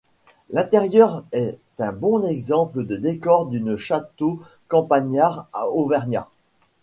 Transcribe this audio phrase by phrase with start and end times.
[0.49, 6.27] L'intérieur est un bon exemple de décor d'une château campagnard auvergnat.